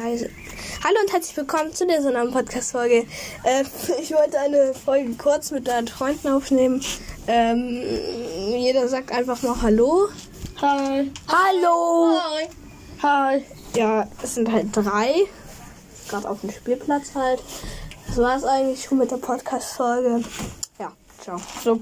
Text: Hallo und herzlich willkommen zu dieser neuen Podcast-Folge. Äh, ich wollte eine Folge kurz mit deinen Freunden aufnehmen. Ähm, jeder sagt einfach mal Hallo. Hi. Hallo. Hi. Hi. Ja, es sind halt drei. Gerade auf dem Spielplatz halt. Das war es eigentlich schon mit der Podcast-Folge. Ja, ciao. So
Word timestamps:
Hallo 0.00 1.00
und 1.02 1.12
herzlich 1.12 1.36
willkommen 1.36 1.74
zu 1.74 1.84
dieser 1.84 2.12
neuen 2.12 2.30
Podcast-Folge. 2.30 3.04
Äh, 3.42 3.64
ich 4.00 4.12
wollte 4.12 4.38
eine 4.38 4.72
Folge 4.72 5.12
kurz 5.14 5.50
mit 5.50 5.66
deinen 5.66 5.88
Freunden 5.88 6.28
aufnehmen. 6.28 6.80
Ähm, 7.26 7.82
jeder 8.56 8.86
sagt 8.86 9.10
einfach 9.10 9.42
mal 9.42 9.60
Hallo. 9.60 10.08
Hi. 10.62 11.10
Hallo. 11.26 12.16
Hi. 12.16 12.48
Hi. 13.02 13.44
Ja, 13.74 14.06
es 14.22 14.36
sind 14.36 14.52
halt 14.52 14.68
drei. 14.70 15.26
Gerade 16.08 16.30
auf 16.30 16.42
dem 16.42 16.52
Spielplatz 16.52 17.16
halt. 17.16 17.42
Das 18.06 18.18
war 18.18 18.36
es 18.36 18.44
eigentlich 18.44 18.84
schon 18.84 18.98
mit 18.98 19.10
der 19.10 19.16
Podcast-Folge. 19.16 20.22
Ja, 20.78 20.92
ciao. 21.20 21.40
So 21.64 21.74